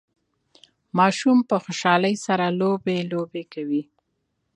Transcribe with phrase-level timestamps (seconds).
[0.97, 3.83] ماشوم په خوشحالۍ سره لوبي لوبې کوي